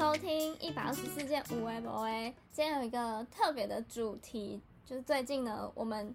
[0.00, 2.34] 收听一百二十四件五 A 博 A。
[2.50, 6.06] 今天有一个特别的主题，就是最近呢，我们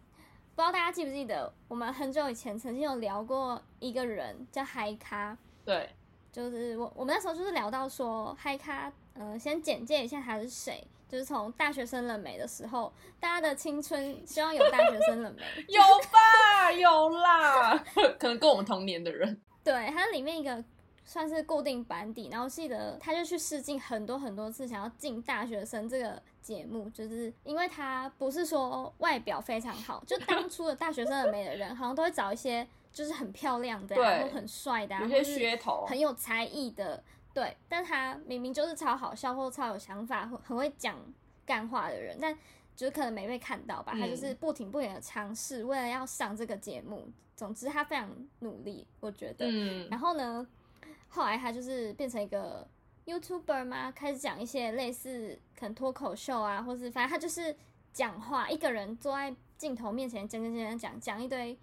[0.55, 5.87] 不知道大家记不记得，我们很久以前曾经有聊过一个人叫嗨咖，对，
[6.31, 15.81] 就是我我们那时候就是聊到说嗨咖，呃，先简介一下他是谁，就是从大学生了没的时候，大家的青春希望有大学生了没， 有
[16.12, 17.77] 吧，有啦，
[18.17, 20.63] 可能跟我们同年的人，对，它里面一个
[21.05, 40.98] 算是固定班底，然后记得他就去试镜很多很多次，想要进大学生这个节目，就是因为他不是说外表非常好，就当初的大学生的美的人，好像都会找一些就是很漂亮的、啊，对然后很帅的、啊，有些噱头，很有才艺的，对，但他明明就是超好笑或超有想法，或很会讲
[41.45, 42.36] 干话的人，但
[42.76, 43.94] 就是可能没被看到吧。
[43.94, 47.08] 他就是不停不停的尝试，为了要上这个节目。
[47.36, 48.09] 总之，他非常
[48.40, 49.45] 努力，我觉得。
[49.45, 50.48] 嗯，然后呢，
[51.08, 52.67] 后来他就是变成一个
[53.06, 57.56] YouTuber 嘛，开始讲一些类似可能脱口秀啊，或是反正他就是
[57.94, 61.58] 讲话，一个人坐在镜头面前讲讲讲讲讲一堆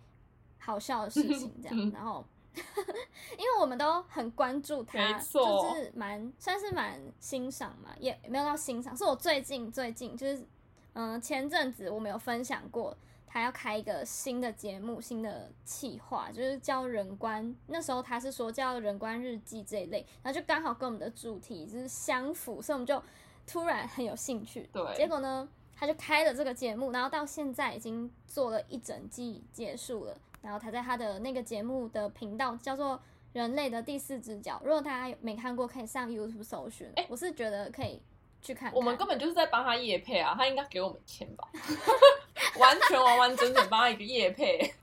[0.58, 2.24] 好笑的事情，这样，然后。
[3.38, 10.46] 因为我们都很关注他，就是蛮算是蛮欣赏嘛，也没有到欣赏，是我最近最近就是，
[10.92, 12.94] 嗯、前阵子我们有分享过，
[13.32, 17.56] 他要开一个新的节目、新的企划，就是叫人关。
[17.68, 23.02] 那时候他是说叫人关日记这一类，然后就刚好跟我们的主题就是相符，所以我们就
[23.46, 24.68] 突然很有兴趣。
[24.70, 30.14] 对结果呢，他就开了这个节目，然后到现在已经做了一整季结束了。
[30.42, 32.96] 然后他在他的那个节目的频道叫做
[33.32, 36.86] 《人类的第四只脚》，如果大家没看过，可以上 YouTube 搜寻。
[36.96, 38.02] 哎我是觉得可以
[38.42, 38.76] 去看看。
[38.76, 41.48] 我们根本就是在帮他夜配啊，他应该给我们钱吧，
[42.58, 44.74] 完全完完整整帮他一个夜配。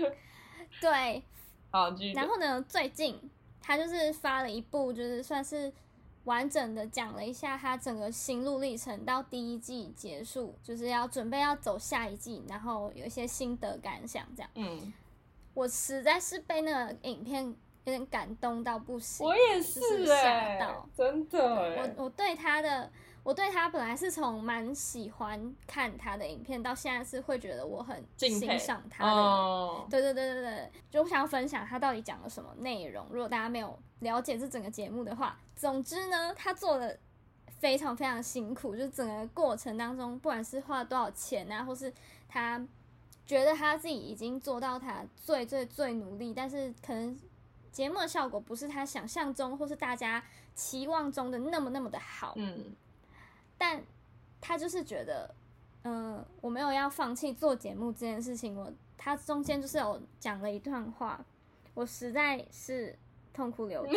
[0.80, 1.22] 对，
[1.70, 3.18] 好，继续然后呢，最近
[3.60, 5.72] 他就是发了一部，就是算是
[6.24, 14.50] 完整的讲了一下他整个心路历程到第一季结束，就是要准备要走下一季，然后有一些心得感想这样。
[14.54, 14.92] 嗯，
[15.54, 17.44] 我实在是被那个影片
[17.84, 19.26] 有点感动到不行。
[19.26, 20.58] 我也就是是哎、
[20.96, 22.90] 真的哎、我我对他的，
[23.22, 33.06] 我对他本来是从蛮喜欢看他的影片，到现在是会觉得我很欣赏他的哦，对对对对对，就我想要分享他到底讲了什么内容。
[33.10, 36.98] 如果大家没有了解这整个节目的话，总之呢，他做的
[37.58, 41.92] 非常非常辛苦，就是整个过程当中，不管是花了多少钱啊，或是
[42.26, 42.66] 他
[43.26, 47.16] 觉得他自己已经做到他最最最努力，但是可能
[47.70, 52.32] 节目的效果不是他想象中或是大家期望中的那么那么的好。
[52.36, 52.74] 嗯，
[53.60, 53.84] 但
[54.40, 55.34] 他就是觉得，
[55.82, 58.56] 嗯、我没有要放弃做节目这件事情。
[58.56, 61.22] 我他中间就是有讲了一段话，
[61.74, 62.98] 我实在是
[63.34, 63.96] 痛哭流涕。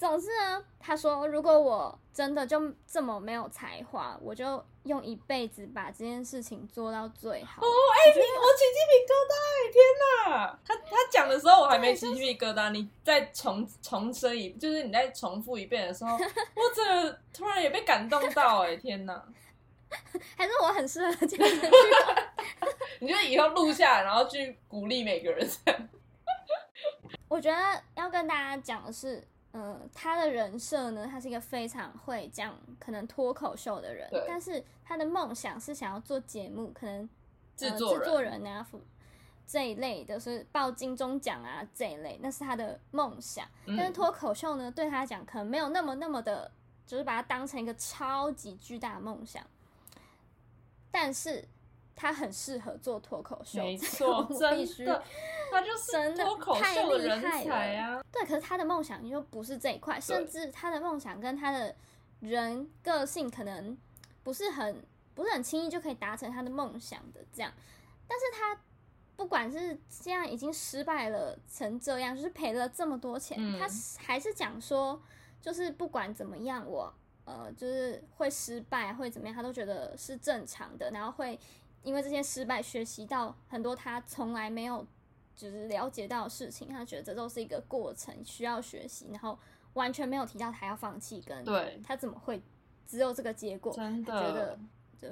[0.00, 7.60] 总之呢，他说，如果我真的就这么没有才华，我就用一辈子把这件事情做到最好。
[7.60, 9.84] 哦，哎、你我起鸡皮疙瘩哎、天
[10.40, 10.58] 哪！
[10.64, 19.22] 他他讲的时候我还没起鸡皮疙瘩，你再重重申一，就是你再重复一遍的时候， 我真的突然也被感动到哎、天哪！
[20.34, 22.32] 还是我很适合讲这句话。
[23.00, 25.88] 你就以后录下来，然后去鼓励每个人这样。
[27.28, 29.22] 我觉得要跟大家讲的是，
[29.52, 37.08] 嗯、他的人设呢，他是一个非常会讲可能脱口秀的人，但是他的梦想是想要做节目，可能
[37.56, 38.66] 制作人呃、制作人啊
[39.46, 43.44] 这一类的，是报金钟奖啊这一类，那是他的梦想。
[43.66, 46.52] 嗯但是脱口秀呢，对他来讲可能没有那么那么的，
[46.86, 49.44] 就是把它当成一个超级巨大的梦想，
[50.92, 51.48] 但是
[52.00, 55.02] 他很适合做脱口秀，没这个错， 我真必须的，
[55.50, 58.02] 他就是真的脱口太秀的人厉害才啊！
[58.10, 61.76] 对，可是他的梦想又不是这一块，甚至他的梦想跟他的
[62.20, 63.76] 人个性可能
[64.24, 64.82] 不是很
[65.14, 67.52] 不是很轻易就可以达成他的梦想的这样。
[68.08, 68.58] 但是他
[69.16, 73.68] 不管是这样已经失败了成这样，就是赔了这么多钱，嗯他
[74.02, 74.98] 还是讲说，
[75.42, 76.90] 就是不管怎么样，我
[77.26, 81.38] 呃就是会失败会怎么样，他都觉得是正常的，然后会
[81.82, 84.86] 因为这些失败学习到很多他从来没有
[85.34, 89.38] 就是了解到的事情，他觉得这都是一个过程，需要学习，然后
[89.74, 92.42] 完全没有提到他要放弃，跟对他怎么会
[92.86, 94.58] 只有这个结果，觉得的，
[94.98, 95.08] 就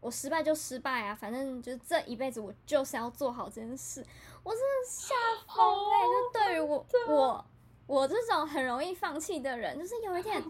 [0.00, 4.04] 我失败就失败啊，反正就是这一辈子我就是要做好这件事，
[4.42, 5.14] 我真的吓
[5.46, 6.32] 疯了！
[6.32, 7.44] 就对于我我
[7.86, 10.42] 我这种很容易放弃的人，就是有一点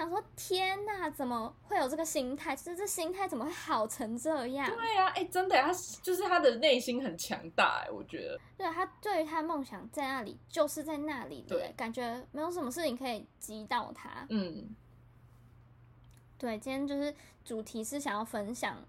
[0.00, 2.56] 想说天哪，怎么会有这个心态？
[2.56, 4.66] 就是这心态怎么会好成这样？
[4.74, 5.70] 对呀、哎、真的耶，他
[6.02, 8.40] 就是他的内心很强大，哎，我觉得。
[8.56, 14.26] 对他对于他的梦想在那里，就是在那里的对，感觉没有什么事情可以击倒他。
[14.30, 14.74] 嗯，
[16.38, 17.14] 对，今天就是
[17.44, 18.82] 主题是想要分享，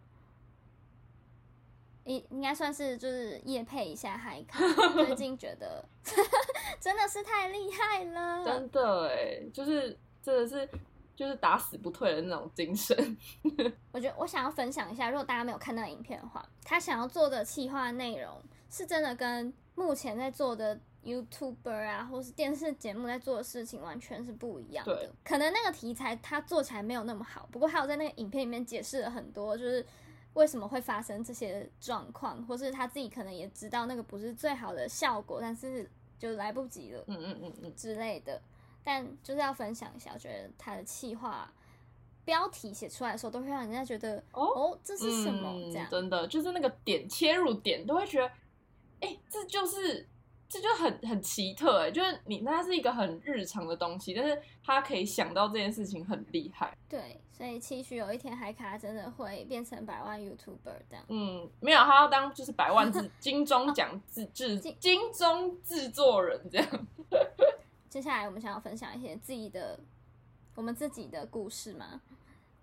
[2.06, 4.60] 应应该算是就是夜配一下海卡，
[4.94, 5.84] 最近觉得
[6.80, 10.70] 真的是太厉害了，真的哎，就是真的是
[11.16, 13.18] 就是打死不退的那种精神。
[13.92, 25.12] 我觉得我想要分享一下，如果大家没有看到影片的话，他想要做的企划内容是真的跟目前在做的 YouTuber 啊，或是电视节目在做的事情完全是不一样对的。
[25.24, 29.86] 可能那个题材他做起来没有那么好，不过还有在那个影片里面解释了很多，就是
[30.34, 37.04] 为什么会发生这些状况，或是他自己可能也知道那个不是最好的效果，但是就来不及了。
[37.08, 38.40] 嗯嗯嗯嗯，之类的，
[38.84, 41.52] 但就是要分享一下，我觉得他的企划
[42.26, 45.88] 标题写出来的时候，都会让人家觉得哦哦，这是什么、嗯这样。
[45.90, 48.32] 真的就是那个点切入点，都会觉得，
[49.02, 50.08] 哎、这就是
[50.48, 56.76] 这就很很奇特哎，就是你那是一个很日常的东西，但是他可以想到这件事情很厉害。
[56.90, 61.06] 对，所以期许有一天海卡真的会变成百万 YouTuber 这样。
[61.08, 66.68] 嗯，没有，他要当就是百万制 金钟奖制制金金钟制作人这样。
[67.92, 69.78] 接下来我们想要分享一些自己的
[70.56, 72.00] 我们自己的故事嘛，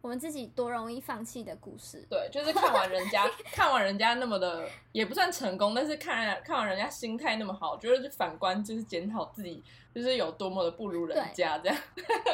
[0.01, 2.03] 我们自己多容易放弃的故事。
[2.09, 9.63] 对，就是看完人家 看完人家那么的也不算成功，但是看看完人家心态那么好，觉得就反观就是检讨自己，
[9.95, 11.79] 就是有多么的不如人家这样。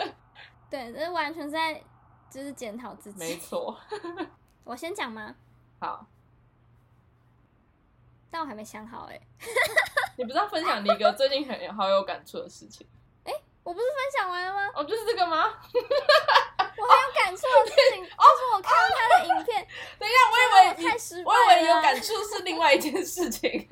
[0.70, 1.82] 对，这完全是在
[2.31, 3.37] 就是检讨自己没。
[3.38, 3.76] 错，
[4.62, 5.35] 我先讲吗？
[5.81, 6.06] 好，
[8.34, 9.20] 但我还没想好哎、
[10.16, 12.84] 你不是要分享你一个最近很好有感触的事情？
[13.22, 13.32] 哎
[13.62, 14.72] 我不是分享完了吗？
[14.75, 15.44] 哦，就是这个吗？
[15.46, 19.64] 我很有感触的事情， 就是我看到他的影片，
[20.00, 23.69] 等一下，我以为我太失败我以为有感触是另外一件事情。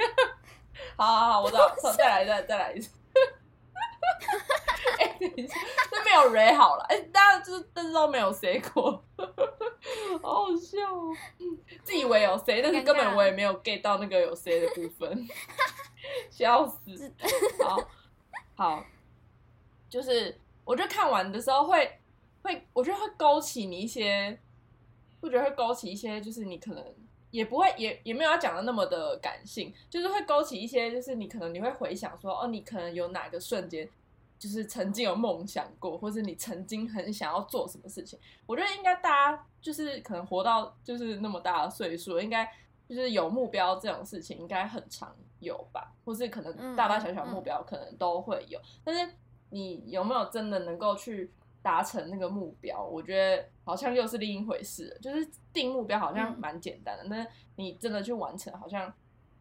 [0.97, 2.89] 好好好，我知道，好再来，一段再来一次。
[5.23, 5.55] 哎、等一下，
[5.91, 9.03] 这没有 re 好了，哎、大家就是但是都没有 say 过，
[10.23, 11.15] 好好笑哦。
[11.85, 15.29] 自以为有 say，但是根本我也没有 get 到那个有 say 的部分，
[16.31, 17.13] 笑死。
[17.63, 17.79] 好，
[18.57, 18.85] 好，
[19.89, 21.99] 就是我觉得看完的时候会
[22.43, 24.39] 会，我觉得会勾起你一些，
[25.21, 26.85] 我觉得会勾起一些，就是你可能
[27.31, 33.89] 也不会也也没有要讲的那么的感性，就是会勾起一些，就是你可能你会回想说，哦，你可能有哪个瞬间。
[34.43, 42.45] 就是曾经有梦想过，或是你曾经很想要做什么事情，我觉得应该大家就是可能活到就是那么大的岁数，应该
[42.89, 49.15] 就是有目标这种事情应该很常有吧，或是可能大大小小目标可能都会有，但是
[49.51, 52.83] 你有没有真的能够去达成那个目标？
[52.83, 54.99] 我觉得好像又是另一回事。
[55.01, 58.93] 就是定目标好像蛮简单的，但是你真的去完成，好像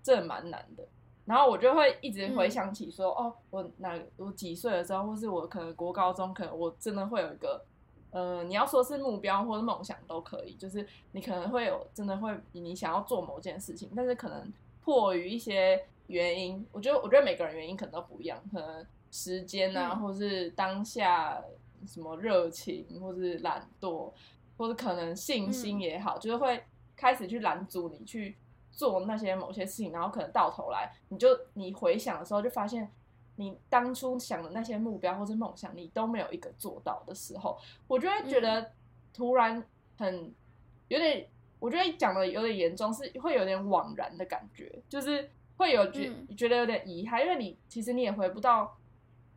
[0.03, 0.87] 真的蛮难的。
[1.25, 7.63] 然后我就会一直回想起说，哦，我哪我几岁的时候，或是我可能国高中，可能我真的会有一个，
[8.09, 14.51] 呃，你要说是目标或者梦想都可以，就是你可能会有真的会你想要做某件事情，但是可能
[14.83, 19.99] 迫于一些原因，我觉得我觉得每个人原因可能都不一样，可能时间啊，嗯。
[20.01, 21.41] 或是当下
[21.85, 24.11] 什么热情，或是懒惰，
[24.57, 26.63] 或者可能信心也好，就是会
[26.95, 28.35] 开始去拦阻你去
[28.71, 32.89] 做那些某些事情，然后可能到头来，你就你回想的时候，就发现
[33.35, 38.71] 你当初想的那些目标或是梦想，你都没有一个做到的时候，我就会觉得
[39.13, 39.63] 突然
[39.97, 40.33] 很
[40.87, 41.27] 有点，
[41.59, 48.77] 我觉得讲的有点严重，是会有点惘然的感觉，就是会有觉、嗯觉得有点遗憾，因为你其实你也回不到。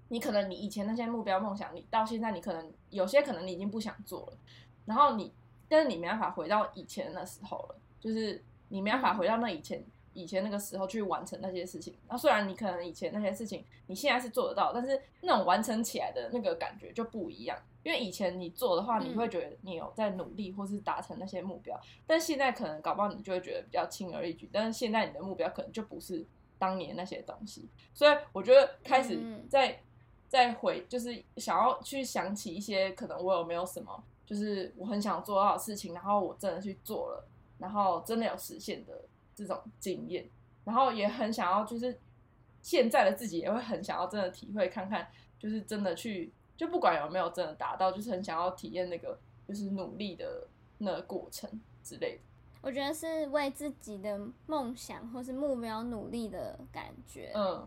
[0.08, 4.36] 你可能你以前那些目标梦想，你到现在你可能有些可能你已经不想做了，
[4.84, 5.32] 然后你
[5.66, 11.94] 但是你没办法回到以前那时候了，就是你没办法回到那以前、以前那个时候去完成那些事情。
[12.08, 17.58] 那虽然你可能以前那些事情你现在是做得到，但是那种完成起来的那个感觉就不一样。
[17.82, 24.48] 因为以前你做的话，嗯你会觉得你有在努力或是达成那些目标，但现在可能搞不好你就会觉得比较轻而易举。
[24.50, 26.24] 但是现在你的目标可能就不是
[26.58, 29.82] 当年那些东西，所以我觉得开始嗯在
[30.28, 38.92] 再回，就是想要去想起一些可能我有没有什么，就是我很想做到的事情，然后我真的去做了，然后真的有实现的
[39.34, 40.28] 这种经验，
[40.64, 41.98] 然后也很想要，就是
[42.62, 45.08] 现在的自己也会很想要真的体会看看，
[45.38, 50.46] 就是真的去，就不管有没有真的达到，就是很想要体验那个就是努力的
[50.78, 51.48] 那个过程
[51.82, 52.22] 之类的。
[52.62, 57.30] 我觉得是为自己的梦想或是目标努力的感觉。
[57.34, 57.66] 嗯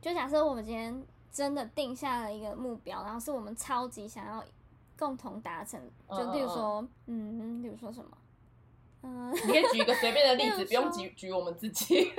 [0.00, 4.44] 就假设我们今天真的定下了一个目标，然后是我们超级想要
[4.96, 8.16] 共同达成，嗯就例如说，嗯，例如说什么，
[9.08, 12.12] 嗯、你可以举一个随便的例例子， 不用说举举我们自己。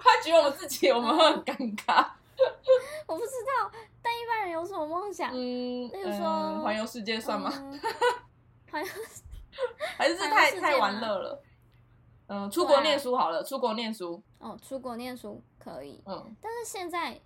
[0.00, 2.06] 他举我们自己，我们会很尴尬。
[3.06, 3.70] 我不知道，
[4.02, 5.30] 但一般人有什么梦想？
[5.32, 7.52] 嗯，例如说嗯环游世界算吗？
[7.54, 7.80] 嗯
[8.70, 8.86] 好像
[9.96, 11.42] 还是这环游世界太太玩吗乐了？
[12.26, 14.20] 嗯，出国念书好了，出国念书。
[14.38, 17.20] 哦，出国念书可以，嗯，但是现在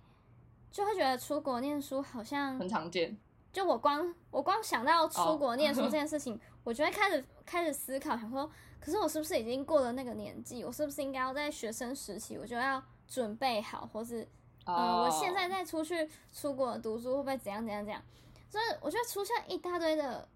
[0.71, 3.17] 就会觉得出国念书好像很常见。
[3.51, 8.49] 就我光我光想到哦出国念书这件事情，我就会开始开始思考，想说，
[8.79, 10.63] 可是我是不是已经过了那个年纪？
[10.63, 14.23] 我是不是应该要在学生时期我就要准备好，或是
[14.65, 18.03] 嗯、哦我现在再出去出国读书会不会怎样怎样怎样？
[18.49, 20.27] 所以我觉得出现一大堆的，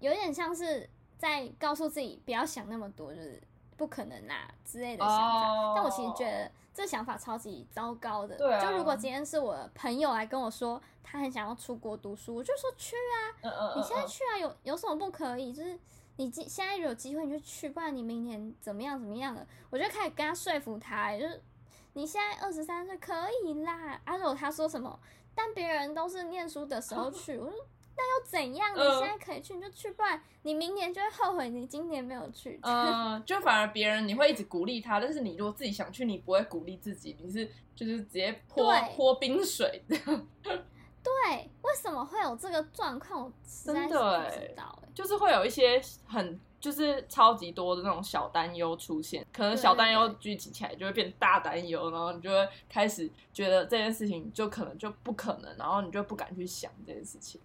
[0.00, 0.88] 有点像是
[1.18, 3.42] 在告诉自己不要想那么多，就是
[3.80, 5.48] 不可能啦之类的想法。
[5.48, 8.36] 哦但我其实觉得这想法超级糟糕的。
[8.36, 12.94] 对啊就如果今天是我朋友来跟我说他很想要出国读书，我就说去
[13.42, 15.50] 啊，你现在嗯去啊，有有什么不可以？
[15.50, 15.78] 就是
[16.16, 19.46] 你今现在有机会你就去，不然你明年怎么样怎么样的？
[19.70, 21.42] 我就开始跟他说服他、欸就是
[21.94, 23.98] 你现在二十三岁可以啦。
[24.04, 25.00] 啊，如果他说什么，
[25.34, 27.64] 但别人都是念书的时候 去，我说那
[28.00, 28.74] 又怎样？
[28.74, 32.58] 你嗯现在可以去你就去，不然你明年就会后悔你今年没有去。
[32.62, 40.26] 嗯，就反而别人你会一直鼓励他，但是你如果自己想去，你不会鼓励自己，你是就是直接泼泼冰水这样，
[41.02, 43.24] 对，为什么会有这个状况？
[43.24, 43.32] 我
[43.64, 57.40] 真的不欸知道哎、就是会有一些很就是超级多的那种小担忧出现，可能小担忧聚集起来就会变大担忧，然后你就会开始觉得这件事情就可能就不可能，然后你就不敢去想这件事情。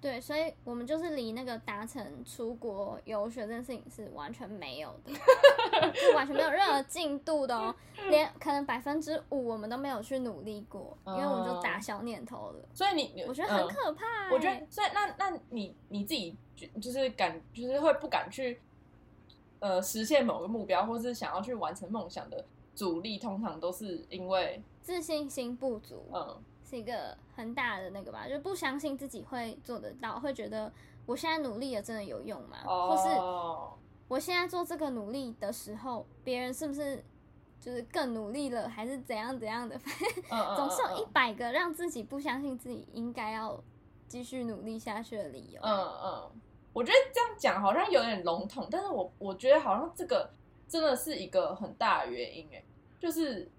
[0.00, 5.10] 对，所以我们就是离那个达成出国游学这件事情是完全没有的，
[5.92, 7.74] 就完全没有任何进度的哦，
[8.10, 12.68] 连可能百分之五我们都没有去努力过，因为我们就打消念头了。
[12.72, 18.60] 所以你你我觉得很嗯可怕、欸我觉得，所以那那你你自己觉就是敢，就是会不敢去
[19.58, 30.72] 呃实现某个目标，或是想要去完成梦想的阻力，通常都是因为自信心不足嗯是一个很大的那个吧，就不相信自己会做得到，会觉得
[31.06, 32.58] 我现在努力了真的有用吗？
[32.64, 33.72] 或是哦
[34.08, 37.04] 我现在做这个努力的时候，别人是不是
[37.60, 39.78] 就是更努力了，还是怎样怎样的？
[40.28, 43.60] 反正总是有一嗯百个让自己不相信自己应该要
[44.06, 45.60] 继续努力下去的理由。
[45.62, 45.72] 嗯
[46.04, 46.30] 嗯，
[46.72, 50.30] 我觉得这样讲好像有点笼统，但是我我觉得好像这个
[50.68, 52.62] 真的是一个很大的原因，哎，
[53.00, 53.50] 就是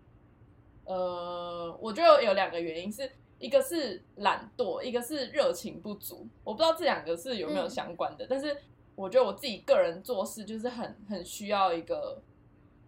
[0.88, 3.08] 呃，我觉得有两个原因是。
[3.40, 6.28] 一个是懒惰，一个是热情不足。
[6.44, 8.58] 我不知道这两个是有没有嗯相关的，但是
[8.96, 12.20] 我觉得我自己个人做事就是很很需要一个，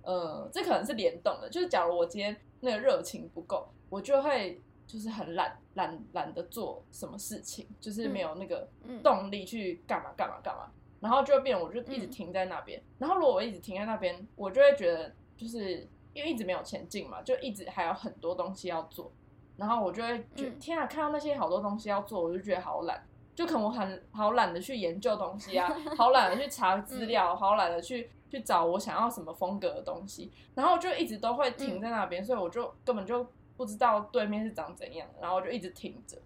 [0.02, 1.48] 呃，这可能是联动的。
[1.52, 12.82] 就是假如我今天那个热情不够，我就会就是很懒懒懒得做什么事情，就是没有那个嗯动力去干嘛干嘛干嘛，然后就会变我就一直嗯停在那边。
[12.98, 19.12] 然后如果我一直停在那边，我就会觉得就是因为一直没有前进嘛，就一直还有很多东西要做，
[19.58, 23.06] 然后我就会觉得、嗯天啊，看到那些好多东西要做，我就觉得好懒。
[23.36, 33.26] 就可能我很好懒得去研究东西啊， 好懒得去查资料，好懒得去去找我想要什么风格的东西，然后就一直都会停在那边，所以我就根本就
[33.56, 36.18] 不知道对面是长怎样，然后我就一直停着。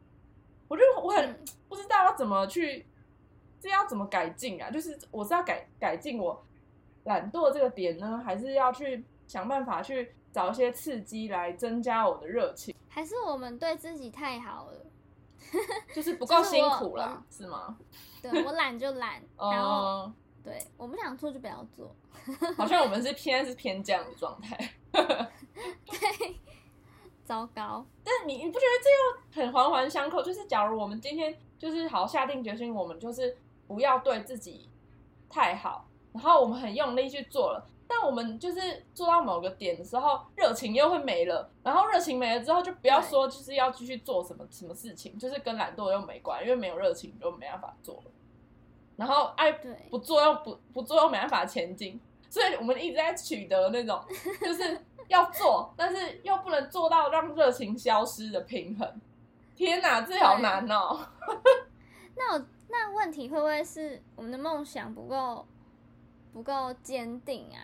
[0.67, 2.83] 我就我很嗯不知道要怎么去，
[3.59, 4.71] 这要怎么改进啊？
[4.71, 6.43] 就是我是要改改进我
[7.03, 12.75] 懒惰这个点呢，还是要去想办法去找一些刺激来增加我的热情？
[12.89, 14.85] 还是我们对自己太好了，
[15.95, 17.77] 就是不够辛苦啦，是吗？
[18.21, 20.13] 对我懒就懒， 然后嗯，
[20.43, 21.93] 对我不想做就不要做。
[22.55, 24.57] 好像我们是偏是偏这样的状态。
[24.91, 26.35] 对
[27.25, 30.21] 糟糕，但你你不觉得这又很环环相扣？
[30.21, 33.35] 就是假如我们今天就是好下定决心，我们就是
[33.67, 34.69] 不要对自己
[35.29, 48.11] 太好，然后我们很用力去做了，但我们就是做到某个点的时候，热情又会没了，然后热情没了之后，就不要对说就是要继续做什么什么事情，就是跟懒惰又没关，因为没有热情就没办法做了。
[48.95, 54.03] 然后爱对，不做又不不做又没办法前进，所以我们一直在取得那种
[54.41, 59.01] 就是要做，但是又不能做到让热情消失的平衡。
[59.55, 60.99] 天哪，这好难哦！
[62.15, 65.45] 那我那问题会不会是我们的梦想不够
[66.31, 67.61] 不够坚定啊？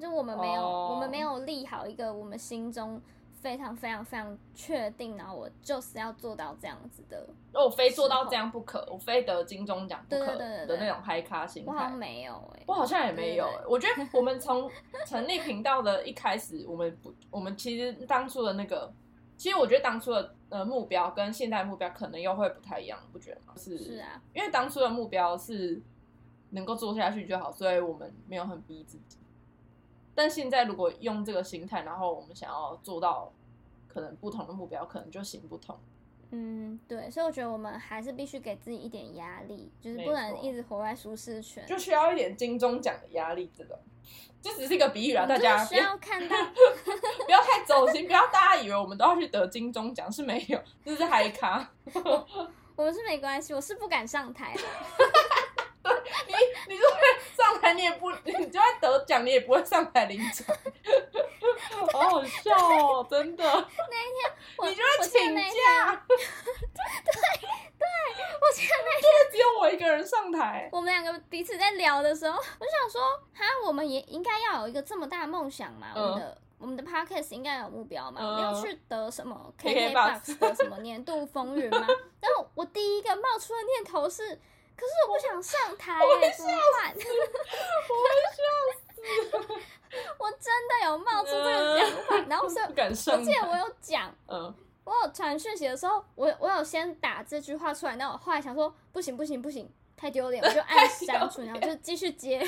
[0.00, 3.00] 就我们没有哦我们没有立好一个我们心中
[3.40, 7.28] 非常非常非常确定，然后我就是要做到这样子的。
[7.52, 11.96] 那我非做到这样不可，我非得金钟奖不可的那种嗨咖心态我好像。
[11.96, 14.68] 没有哎、我好像也没有、对对欸，我觉得我们从
[15.06, 18.92] 成立频道的一开始，我们不，我们其实当初的那个
[19.36, 23.52] 其实我觉得当初的呃目标跟现在目标可能又会不太一样，不觉得吗？
[23.56, 25.80] 是是啊，因为当初的目标是
[26.50, 29.18] 能够做下去就好，所以我们没有很逼自己。
[30.16, 33.30] 但现在如果用这个心态，然后我们想要做到
[33.86, 35.78] 可能不同的目标，可能就行不通。
[36.30, 41.64] 嗯，对，所以我觉得我们还是必须给自己一点压力，就是不能一直活在舒适圈。
[41.66, 43.78] 就需要一点金钟奖的压力，这种
[44.42, 46.34] 这只是一个比喻啊，大家不要看到，
[47.24, 51.70] 不要太走心，不要大家以为我们都要去得金钟奖，是没有，这是嗨咖。
[52.74, 54.54] 我们是没关系，我是不敢上台
[57.66, 60.46] 台，你也不， 你就算得奖，你也不会上台领奖，
[61.92, 63.44] 好好笑哦，真的。
[64.58, 66.02] 我你就会请我记得那一天，假，
[68.40, 70.68] 我记得那就只有我一个人上台。
[70.72, 73.00] 我们两个彼此在聊的时候，我就想说，
[73.34, 76.38] 哈，我们也应该要有一个这么大的梦想嘛，嗯我们的。
[76.58, 78.18] 我们的 podcast 应该有目标嘛？
[78.40, 81.86] 要去得什么 KKBOX KKBOX 的什么年度风云吗？
[82.18, 84.40] 然后我第一个冒出的念头是，
[84.76, 86.94] 可是我不想上台耶，怎么办？
[87.88, 88.38] 我会笑
[88.76, 88.84] 死，
[90.18, 93.56] 我真的有冒出这个想法，然后所以不敢上我记得我。
[93.56, 94.54] 有讲，嗯，
[94.84, 102.46] 我有传讯息的时候，我我有先打这句话出来，但我后来想说，不行不行不行，太丢脸，我就按删除， 然后就继续接。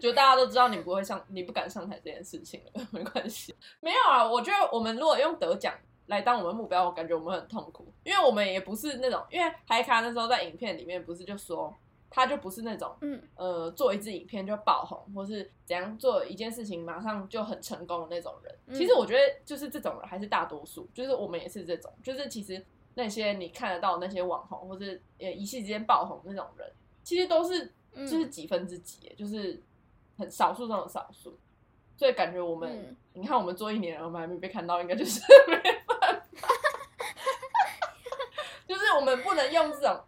[0.00, 3.54] 就大家都知道你不会上，你不敢上台这件事情了，没关系。
[3.80, 5.74] 没有啊，我觉得我们如果用得奖
[6.10, 11.72] 来当我们目标，我感觉我们很痛苦，因为我们也不是那种，因为海卡那时候在影片里面不是就说，
[12.10, 13.22] 他就不是那种嗯。
[13.36, 18.54] 呃做一支影片就爆红，或是怎样做一件事情马上就很成功的那种人。
[18.66, 18.74] 嗯。
[18.74, 22.62] 其实我觉得就是这种人还是大多数，就是我们也是这种，就是其实
[22.94, 26.68] 那些你看得到那些网红，或是呃一夕之间爆红那种人，
[27.04, 28.04] 其实都是嗯。
[28.04, 29.62] 就是几分之几耶，就是
[30.18, 31.38] 很少数中的少数。
[31.96, 32.96] 所以感觉我们，嗯。
[33.12, 36.48] 你看我们做一年，我们还没被看到，应该就是 没办法，
[38.66, 39.98] 就是我们不能用这种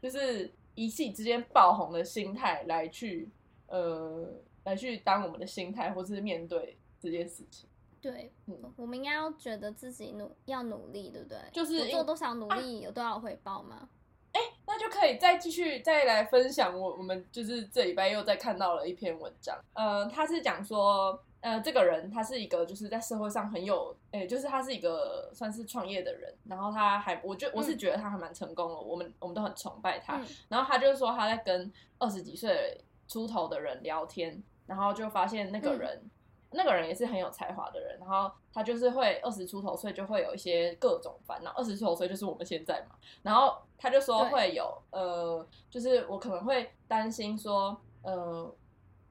[0.00, 3.30] 就是一气之间爆红的心态来去
[3.66, 4.28] 呃
[4.64, 7.68] 来去当我们的心态，或是面对这件事情。
[8.00, 11.38] 对，嗯我们应该要觉得自己努要努力，对不对？
[11.52, 13.88] 就是做多少努力，有多少回报吗？
[14.64, 30.26] 那就可以再继续再来分享我我们就是这礼拜又再看到了一篇文章，呃，他是讲说，呃，这个人他是一个就是在社会上很有，诶、就是他是一个算是创业的人，然后他还，我觉我是觉得他还蛮成功的，我们我们都很崇拜他，嗯。
[30.48, 36.02] 然后他就说他在跟二十几岁出头的人聊天，然后就发现那个人。
[36.54, 44.30] 那个人也是很有才华的人，然后他就是会二十出头岁就会有一些各种烦恼，二十出头岁就是我们现在嘛，然后他就说对。
[44.30, 48.54] 会有呃，就是我可能会担心说，呃，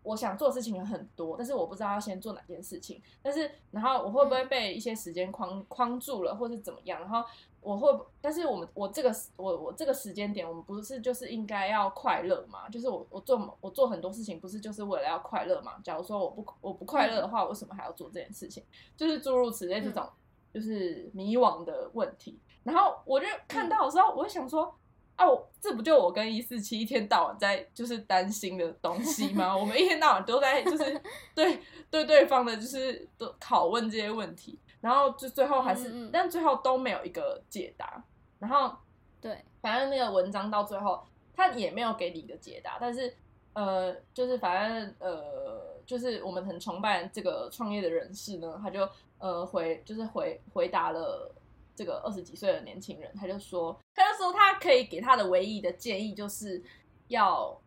[0.04, 7.00] 我想做的事情很多，但是我不知道要先做哪件事情，但是然后我会不会被一些时间框框住了，或是怎么样？
[7.02, 7.24] 然后
[7.62, 12.68] 我会不，但是我们我这个我我这个时间点，我们不是就是应该要快乐嘛？
[12.70, 15.74] 就是我我做我做很多事情，不是就是为了要快乐嘛？
[15.84, 18.64] 假如说我不我不快乐的话，为什么还要做这件事情？
[18.98, 20.10] 就是诸如此类这种
[20.52, 22.40] 就是迷惘的问题。
[22.64, 24.74] 然后我就看到的时候，我就想说。
[25.16, 29.56] 啊，我这不就我跟一四七一天到晚在就是担心的东西吗？
[29.56, 31.02] 我们一天到晚都在就是
[31.36, 38.04] 对对对方的就是都拷问这些问题，然后就最后还是，嗯嗯嗯但最后都没有一个解答。
[38.40, 38.76] 然后
[39.20, 43.14] 对，反正那个文章到最后，他也没有给你一个解答，但是
[43.54, 51.32] 呃，就是反正呃，就是我们很崇拜这个创业的人士呢，他就呃回就是回回答了
[51.76, 53.78] 这个二十几岁的年轻人，他就说，
[54.12, 56.62] 他就说他可以给他的唯一的建议就是
[57.08, 57.60] 要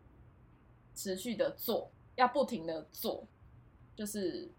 [0.93, 3.25] 持续的做，要不停的做，
[3.95, 4.49] 就是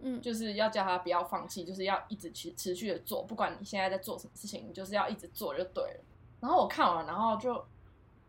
[0.00, 6.00] 嗯，就是要叫他不要放弃，就是要一直持持续的做，不管你现在在做什么事情，你就是要一直做就对了。
[6.40, 7.64] 然后我看完，然后就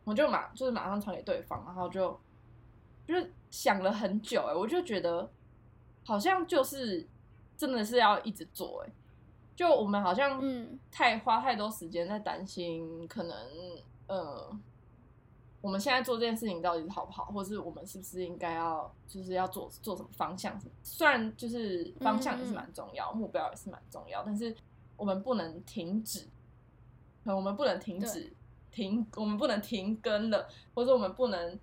[0.03, 2.19] 我就马就是马上传给对方，然后就
[3.07, 5.29] 就是想了很久、哎，我就觉得
[6.03, 7.07] 好像就是
[7.57, 8.91] 真的是要一直做、哎，
[9.59, 13.35] 就我们好像嗯太花太多时间在担心，可能
[14.07, 14.49] 呃，
[15.59, 20.71] 我们现在做这件事情到底是好不好，或是我们是不是应该要就是要做做什么方向什么？
[20.81, 24.55] 虽然就是方向也是蛮重要，目标也是蛮重要，但是
[24.95, 26.25] 我们不能停止，
[27.25, 28.31] 我们不能停止
[28.71, 31.59] 停，我们不能停更了，或者我们不能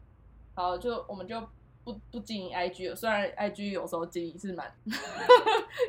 [0.52, 1.42] 好就我们就。
[1.86, 4.68] 不不经营 IG 了，虽然 IG 有时候经营是蛮，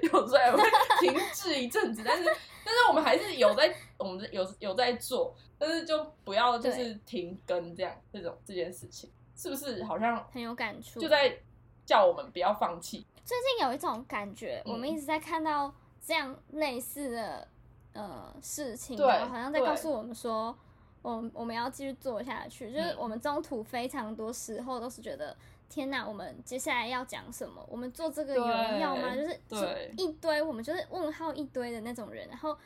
[0.03, 0.63] 有时候也会
[1.01, 2.23] 停滞一阵子，但是
[2.63, 10.99] 但是我们还是有在我们有有在做，但是就不要就是停更这样这种这件事情，是不是好像很有感触。
[10.99, 11.35] 就在
[11.83, 13.03] 叫我们不要放弃？
[13.25, 15.73] 最近有一种感觉，嗯我们一直在看到
[16.05, 17.47] 这样类似的
[17.93, 20.55] 呃事情，对好像在告诉我们说，
[21.01, 22.71] 我我们要继续做下去。
[22.71, 25.35] 就是嗯我们中途非常多时候都是觉得，
[25.69, 27.63] 天哪，我们接下来要讲什么？
[27.69, 29.13] 我们做这个有人要吗？
[29.15, 32.57] 就是一堆，我们就是问号一堆的那种人，然后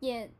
[0.00, 0.30] 也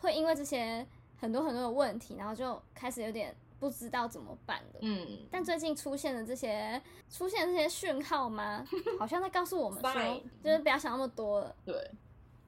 [0.00, 0.86] 会因为这些
[1.16, 4.80] 很多很多的问题，然后就开始有点不知道怎么办了。
[4.80, 8.64] 嗯，但最近出现的这些出现这些讯号吗？
[8.98, 11.54] 好像在告诉我们说 就是不要想那么多了。
[11.64, 11.90] 对，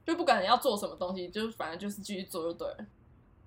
[0.04, 2.86] 就不管你要做什么东西，就反正就是继续做就对了。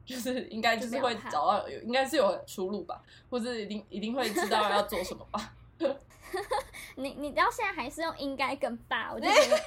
[0.08, 5.54] 就是应该就是会找到有，应该是有出路吧，或者一定一定会知道要做什么吧。
[6.96, 9.58] 你你到现在还是用应该跟爸，我就觉得，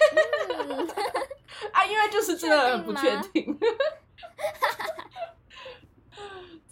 [0.64, 0.88] 嗯，
[1.72, 3.58] 啊，因为就是真的很不确确定。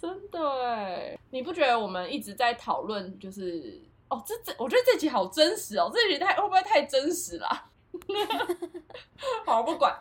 [0.01, 7.69] 真的哎，你不觉得我们一直在讨论，就是哦，这这，我觉得这集好真实哦，这集太会不会太真实啦？
[9.45, 9.99] 好，不管，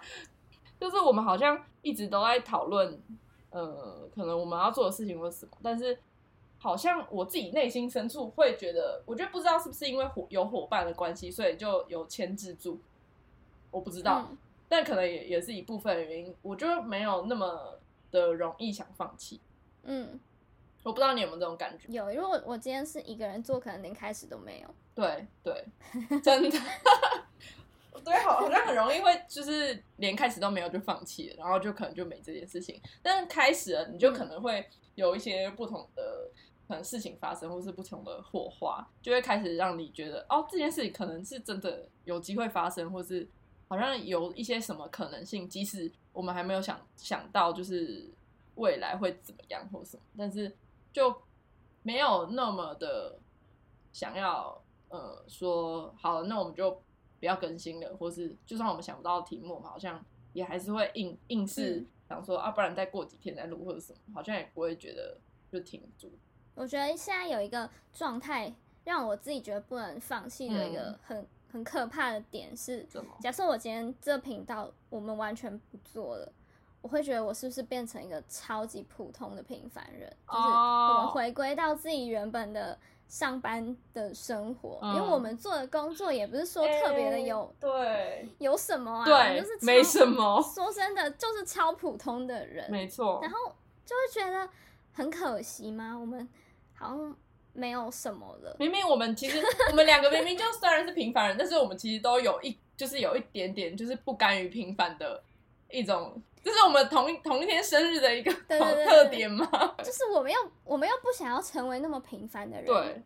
[0.81, 3.03] 就是我们好像一直都在讨论，
[3.51, 5.99] 呃，可能我们要做的事情或什么，但是
[6.59, 12.79] 好像我自己内心深处会觉得，我觉得不知道是不是因为伙有伙伴的关系，所以就有牵制住，
[13.71, 14.27] 我不知道。
[14.31, 14.39] 嗯
[14.71, 17.79] 但可能也也是一部分原因，我就没有那么
[18.11, 19.41] 的容易想放弃。
[19.85, 20.21] 嗯，
[20.83, 21.91] 我不知道你有没有这种感觉？
[21.91, 24.69] 有，因为我我今天是一个人做，可能连开始都没有。
[24.95, 25.65] 对对，
[26.21, 26.59] 真的，
[28.05, 32.81] 对，好好像很容易会就是连开始都没有就放弃了，然后就可能就没这件事情。
[33.03, 36.31] 但是开始了，你就可能会有一些不同的
[36.67, 43.27] 可能事情发生，或是不同的火花，就会开始让你觉得哦，这件事情可能是真的有机会发生，或是
[43.69, 48.09] 好像有一些什么可能性，即使我们还没有想想到，就是
[48.57, 50.55] 未来会怎么样或什么，但是
[50.93, 51.15] 就
[51.83, 53.19] 没有那么的
[53.93, 56.83] 想要呃说好，那我们就
[57.21, 65.19] 不要更新了，或是就算我们想不到题目，好像也还是会硬硬是嗯想说、啊，不然再过几天再录或者什么，好像也不会觉得
[65.51, 66.11] 就停住。
[66.55, 68.53] 我觉得现在有一个状态，
[68.85, 73.11] 让我自己觉得不能放弃的一个嗯很、很可怕的点是，怎么？
[73.21, 76.33] 假设我今天这频道我们完全不做了，
[76.81, 80.09] 我会觉得我是不是变成一个超级普通的平凡人？
[80.27, 82.79] 就是哦我们回归到自己原本的
[83.09, 93.31] 上班的生活，嗯因为我们做的工作也不是说特别的有、对有什么啊，对就是，没什么，说真的，就是超普通的人，没错然。
[93.31, 93.39] 后
[93.87, 94.49] 就会觉得
[94.93, 95.97] 很可惜吗？
[95.99, 96.29] 我们
[96.75, 97.17] 好像
[97.55, 98.55] 没有什么了。
[98.59, 105.23] 明明我们其实 我们两个明明就虽然是平凡人，但是我们其实都有一就是有一点点就是不甘于平凡的
[105.71, 109.47] 一种，这是我们同一同一天生日的一个特点吗？
[109.79, 113.03] 就是我们又我们又不想要成为那么平凡的人，对，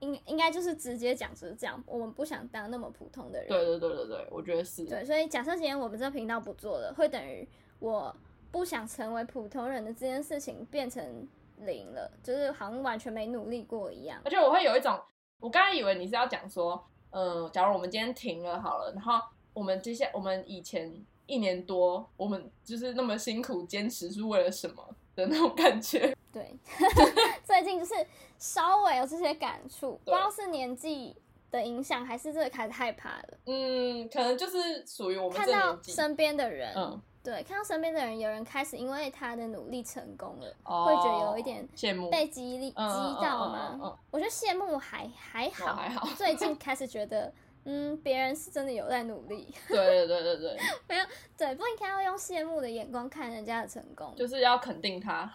[0.00, 3.48] 应应该就是直接讲就是这样，我们不想当那么普通的人。
[3.48, 4.84] 对对对对对，我觉得是。
[4.84, 8.14] 对，所以假设今天我们这频道不做了，会等于我
[8.50, 11.28] 不想成为普通人的这件事情变成
[11.58, 14.20] 零了，就是好像完全没努力过一样。
[14.24, 14.98] 而且我会有一种，
[15.40, 19.14] 我刚才以为你是要讲说，呃，假如我们今天停了好了，然后
[19.52, 24.82] 我们接下我们以前一年多，我们就是那么辛苦坚持是为了什么
[25.14, 26.12] 的那种感觉。
[26.32, 26.52] 对，
[27.44, 27.94] 最近就是
[28.38, 31.14] 稍微有这些感触，不知道是年纪
[31.50, 33.28] 的影响，还是真的开始害怕了。
[33.46, 43.98] 嗯，可能就是属于我们看到身边的人，嗯，对，看到身边的人，有人开始因为他的努力成功了，哦会觉得有一点羡慕，被激励激嗯到嗯嗯嗯嗯吗？
[44.10, 47.32] 我觉得羡慕还还好，哦还好最近开始觉得，
[47.70, 50.56] 嗯，别人是真的有在努力，对对对对。
[50.86, 50.96] 对，
[51.36, 54.14] 对，不应该要用羡慕的眼光看人家的成功。
[54.16, 55.30] 就是要肯定他，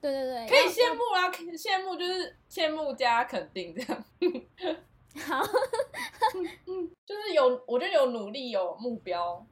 [0.00, 4.04] 对对对，可以要羡慕啊，可以羡慕就是羡慕加肯定这样，
[5.24, 5.44] 好，
[7.06, 9.46] 就是有，我觉得有努力有目标。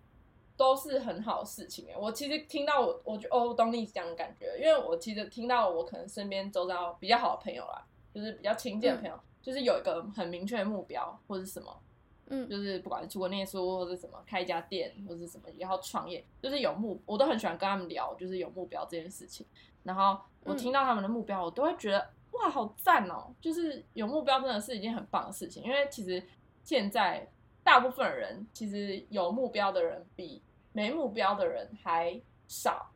[0.56, 9.16] 都是很好的事情哎，我其实听到我，我就哦，我懂你讲的感觉，因为我其实听到我可能身边周遭比较好的朋友啦，就是比较亲近的朋友，
[9.48, 11.80] 就是有一个很明确的目标或者是什么，
[12.26, 19.46] 嗯就是不管是出国念书或者什么开一家店或者什么也要创业，就是有目，我都很喜欢跟他们聊，就是有目标这件事情。
[19.84, 23.34] 然后我听到他们的目标，我都会觉得哇，好赞哦！
[23.40, 26.22] 就是有目标真的是一件很棒的事情，因为其实
[26.62, 27.26] 现在
[27.64, 32.90] 大部分人其实有目标的人比没目标的人还少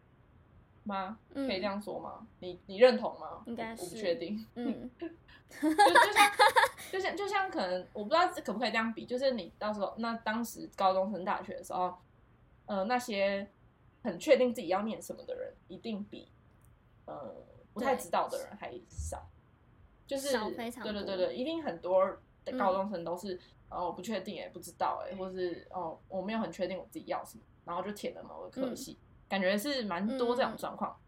[0.85, 1.19] 吗？
[1.33, 2.27] 嗯可以这样说吗？
[2.41, 3.43] 你你认同吗？
[3.47, 4.47] 应该我我不确定。
[4.57, 4.91] 嗯，
[5.61, 6.33] 就就像
[6.91, 11.95] 就像就像可能我不知道可不可以这样比，就是你到时候那当时高中升大学的时候，
[12.67, 13.51] 呃，那些
[14.03, 16.31] 很确定自己要念什么的人，一定比
[17.07, 17.35] 呃
[17.73, 19.29] 不太知道的人还少，
[20.07, 22.05] 就是对对对对，一定很多
[22.45, 23.39] 的高中生都是、
[23.69, 30.99] 哦，我不确定哎，不知道哎，或是哦，我没有很确定我自己要什么，然后就填了某个科系，感觉是蛮多这种状况。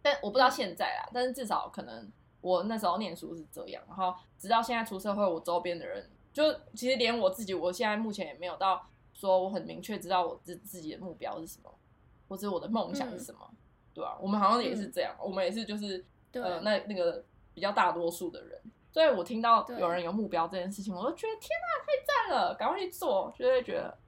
[0.00, 11.74] 但我不知道现在啦，但是至少可能我那时候念书是这样，然后直到现在出社会，我周边的人就其实连我自己，我现在目前也没有到说我很明确知道我自自己的目标是什么，
[12.28, 13.50] 或者我的梦想是什么，
[13.92, 14.16] 对吧？
[14.20, 17.24] 我们好像也是这样，我们也是就是呃那那个
[17.54, 18.60] 比较大多数的人，
[18.92, 23.98] 所以我听到有人有目标这件事情，我都觉得天哪，太赞了，赶快去做，就会觉得。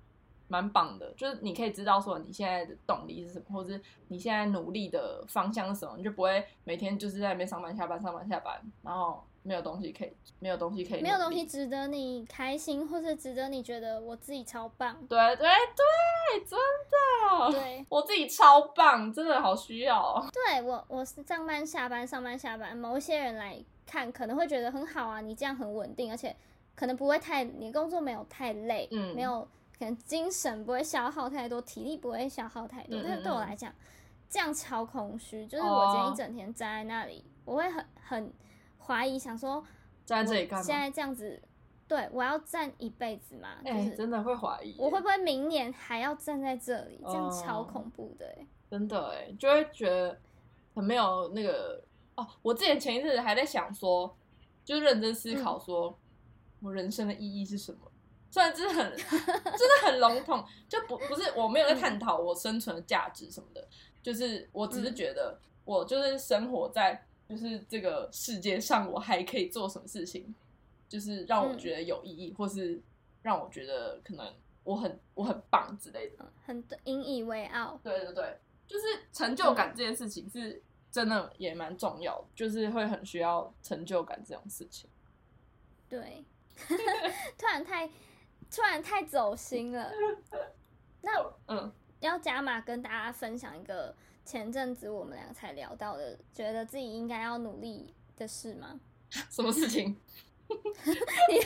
[0.50, 14.96] 蛮棒的，就是你可以知道说你现在的动力是什么，或者是你现在努力的方向是什么，你就不会每天就是在那边上班下班上班下班，然后没有东西可以，没有东西可以，没有东西值得你开心，或者值得你觉得我自己超棒。
[15.08, 16.58] 对对对，真
[16.90, 20.28] 的，对我自己超棒，真的好需要。
[20.32, 26.34] 对我，我是上班下班上班下班，某一些人来看可能会觉得很好啊，你这样很稳定，而且
[26.74, 29.46] 可能不会太，你工作没有太累，嗯，没有。
[29.80, 33.72] 可能精神不会消耗太多，体力不会消耗太多，但是对我来讲，
[34.28, 35.46] 这样超空虚。
[35.46, 38.32] 就是我今天一整天站在那里，我会很很
[38.78, 39.64] 怀疑，想说
[40.04, 40.62] 站在这里干嘛？
[40.62, 41.42] 现在这样子，
[41.88, 43.56] 对我要站一辈子吗？
[43.64, 47.00] 哎，真的会怀疑，我会不会明年还要站在这里？
[47.02, 50.20] 这样超恐怖的，哎，真的哎，就会觉得
[50.74, 51.82] 很没有那个
[52.16, 52.26] 哦。
[52.42, 54.14] 我之前前一阵子还在想说，
[54.62, 55.98] 就认真思考说，
[56.60, 57.89] 我人生的意义是什么？
[58.30, 63.66] 虽然真的很 真的很笼统，就不不是我没有在探讨我生存的价值什么的，
[64.02, 70.32] 就是我只是觉得我就是生活在就是这个世界上，我还可以做什么事情，
[70.88, 72.80] 就是让我觉得有意义，或是
[73.22, 77.80] 让我觉得可能我很我很棒之类的，很引以为傲。
[77.82, 78.38] 对对对，
[78.68, 80.62] 就是成就感这件事情是
[80.92, 84.88] 真的也蛮重要，就是会很需要成就感这种事情。
[85.88, 86.24] 对，
[87.36, 87.90] 突然太。
[88.50, 89.92] 突然太走心了，
[91.02, 91.10] 那
[91.46, 98.80] 嗯，要加码跟大家分享一个前阵子我们俩才聊到的，觉得自己应该要努力的事吗？
[99.30, 99.86] 什么事情？
[100.50, 101.42] 你不记得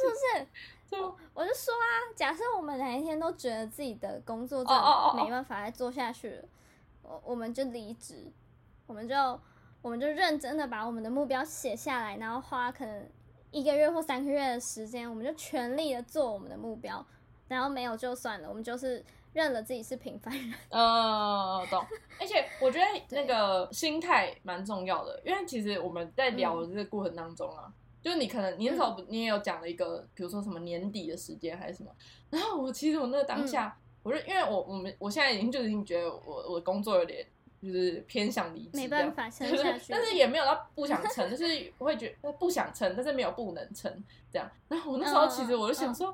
[0.00, 1.02] 是不是？
[1.02, 1.84] 我我就说啊，
[2.14, 6.48] 假设我们哪一天都觉得自己的工作真的没办法再做下去了，
[7.02, 8.32] 我我们就离职，
[8.86, 9.14] 我们就
[9.82, 13.10] 我们就认真的把我们的目标写下来，然后花可能。
[13.54, 17.06] 一个月或三个月的时间，我们就全力的做我们的目标，
[17.46, 20.52] 然后没有就算了，我们就是认了自己是平凡人。
[20.70, 21.86] 嗯，懂。
[22.20, 31.90] 而且我觉得那个心态蛮重要的，因为其实我们在聊的这个过程当中啊，就是你可能你那时候你也有讲了一个，比如说什么年底的时间还是什么，
[32.30, 37.24] 然后我其实我那个当下，我是因为我我们我现在已经就已经觉得我我工作有点。
[37.64, 43.90] 就是偏向离职，没办法撑下去， 但是也没有到不想撑，就是我会觉得不想撑，但是没有不能撑
[44.30, 44.50] 这样。
[44.68, 46.06] 然后我那时候其实我就想说，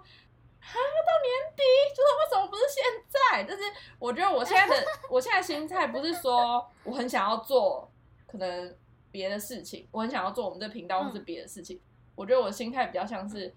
[0.58, 3.44] 还要到年底，就是为什么不是现在？
[3.44, 3.62] 但是
[3.98, 7.90] 我觉得我现在的 我现在心态不是说我很想要做
[8.26, 8.76] 可能
[9.10, 11.80] 别的事情，我很想要做我们这频道或是别的事情。
[12.14, 13.54] 我觉得我的心态比较像是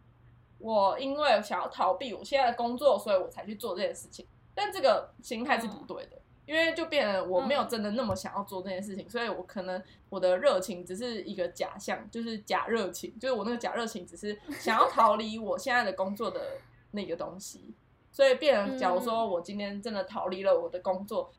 [0.58, 4.26] 我因为想要逃避我现在的工作，所以我才去做这件事情。
[4.56, 6.22] 但这个心态是不对的。
[6.46, 16.58] 因为就变得我没有真的那么想要做这件事情，所以我可能我的热情只是一个假象，就是假热情，就是我那个假热情只是 想要逃离我现在的工作的
[16.92, 17.74] 那个东西，
[18.12, 21.32] 所以变成假如说我今天真的逃离了我的工作，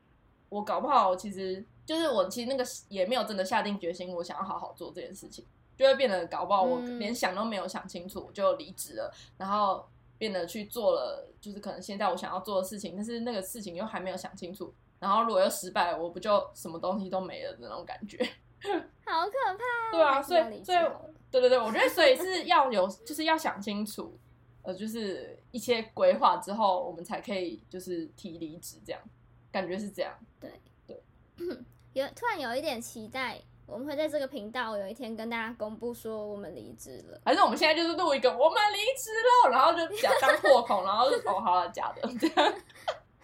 [0.49, 5.45] 我搞不好其实就是我其实那个也没有真的下定决心，我想要好好做这件事情，
[5.77, 9.87] 就会变得搞不好我连想都没有想清楚就离职了，然后
[10.17, 14.73] 变得去做了就是可能现在我想要做的事情，但是那个事情又还没有想清楚。
[14.99, 18.19] 然后如果又失败，我不就什么东西都没了的那种感觉，
[19.05, 19.91] 好可怕。
[19.93, 20.79] 对啊，所以所以
[21.31, 24.19] 对对对，我觉得所以是要有，就是要想清楚，
[24.63, 29.01] 呃，就是一些规划之后，我们才可以就是提离职，这样
[29.53, 30.17] 感觉是这样。
[30.41, 30.51] 对
[30.87, 31.03] 对，
[31.93, 39.11] 有突然有一点期待，我们会在这个频道有一天跟大家公布说我们离职了，还是我们现在就是录一个我们离职
[39.45, 42.55] 了，然后就假当破口，然后哦好了假的这样。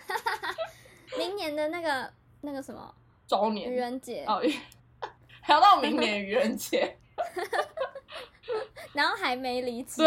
[1.19, 2.95] 明年的那个那个什么？
[3.27, 3.71] 周年。
[3.71, 4.25] 愚人节。
[4.27, 4.43] 哦，
[5.43, 6.97] 还要到明年愚人节，
[8.93, 10.03] 然后还没离职，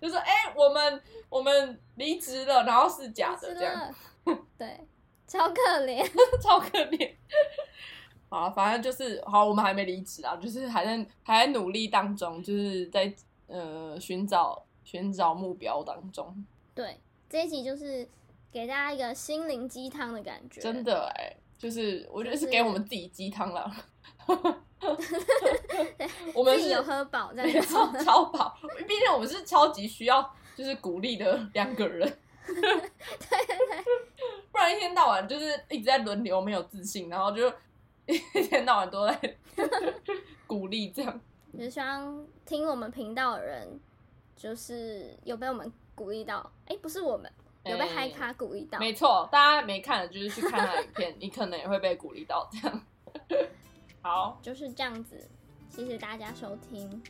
[0.00, 3.94] 就说哎，我们我们离职了，然后是假的这样，
[4.58, 4.86] 对，
[5.26, 5.54] 超可
[5.86, 6.04] 怜，
[6.42, 7.14] 超可怜。
[8.28, 13.12] 好，反正就是好，我们还没离职啊，就是还在还在努力当中，就是在
[13.48, 16.44] 呃寻找寻找目标当中。
[16.74, 18.06] 对，这一集就是。
[18.52, 23.70] 给大家一个心灵鸡汤的感觉，真的哎，就是我觉得是给我们自己鸡汤了。
[26.34, 28.04] 我们有喝饱这没样就好错。
[28.04, 32.08] 超饱，毕竟我们是超级需要就是鼓励的两个人。
[32.46, 33.84] 对对对，
[34.50, 37.48] 不然一天到晚就是一直在轮流没有自信，然后就
[38.06, 39.36] 一天到晚都在
[40.46, 41.20] 鼓励这样。
[41.52, 43.80] 就是希望听我们频道的人，
[44.36, 46.50] 就是有被我们鼓励到。
[46.66, 47.30] 哎、不是我们
[47.64, 48.78] 有被哎嗨咖鼓励到。
[48.78, 52.80] 没错，大家没看的就是去看他的影片， 你可能也会被鼓励到这样。
[54.02, 55.28] 好，就是这样子。
[55.68, 57.02] 谢谢大家收听，